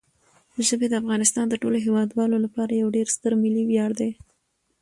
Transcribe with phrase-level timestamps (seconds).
[0.67, 4.11] ژبې د افغانستان د ټولو هیوادوالو لپاره یو ډېر ستر ملي ویاړ دی.